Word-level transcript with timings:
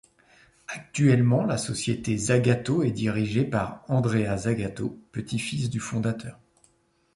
Actuellement 0.67 1.45
la 1.45 1.59
société 1.59 2.17
Zagato 2.17 2.81
est 2.81 2.89
dirigée 2.91 3.43
par 3.45 3.85
Andrea 3.87 4.35
Zagato, 4.35 4.97
petit-fils 5.11 5.69
du 5.69 5.79
fondateur. 5.79 6.39